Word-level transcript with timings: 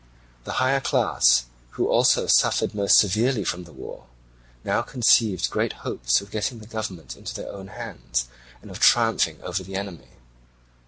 The 0.45 0.53
higher 0.53 0.79
class, 0.81 1.45
who 1.77 1.87
also 1.87 2.25
suffered 2.25 2.73
most 2.73 2.97
severely 2.97 3.43
from 3.43 3.65
the 3.65 3.71
war, 3.71 4.07
now 4.63 4.81
conceived 4.81 5.51
great 5.51 5.73
hopes 5.85 6.21
of 6.21 6.31
getting 6.31 6.57
the 6.57 6.65
government 6.65 7.15
into 7.15 7.35
their 7.35 7.51
own 7.51 7.67
hands, 7.67 8.25
and 8.63 8.71
of 8.71 8.79
triumphing 8.79 9.39
over 9.43 9.61
the 9.61 9.75
enemy. 9.75 10.09